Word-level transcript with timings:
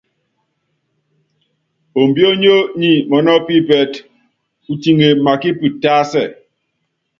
Ombiónyó 2.01 2.55
nyi 2.79 2.91
mɔnɔ́ 3.09 3.35
upípɛtɛ, 3.39 3.99
utiŋe 4.71 5.07
makípi 5.25 5.67
tásɛ. 5.81 6.23